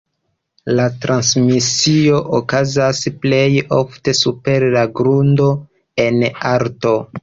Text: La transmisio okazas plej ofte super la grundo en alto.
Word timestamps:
La 0.79 0.87
transmisio 1.03 2.23
okazas 2.39 3.05
plej 3.27 3.45
ofte 3.83 4.19
super 4.25 4.69
la 4.81 4.87
grundo 5.01 5.51
en 6.11 6.23
alto. 6.59 7.01